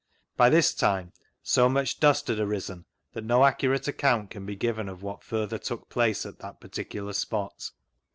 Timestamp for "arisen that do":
2.39-3.43